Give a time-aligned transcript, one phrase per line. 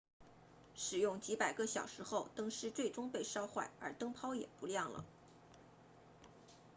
[0.73, 5.05] 使用几百个小时后灯丝最终被烧坏而灯泡也不亮了